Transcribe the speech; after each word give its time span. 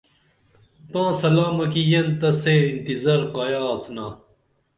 تاں 0.91 1.09
سلامہ 1.21 1.65
کی 1.71 1.81
یین 1.91 2.07
تہ 2.19 2.29
سے 2.41 2.53
انتظار 2.71 3.21
کایہ 3.33 3.61
آڅِنا 3.71 4.07